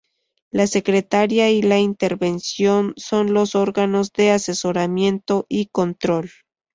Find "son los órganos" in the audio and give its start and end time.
2.95-4.11